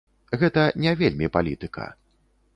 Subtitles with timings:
[0.43, 1.89] Гэта не вельмі палітыка.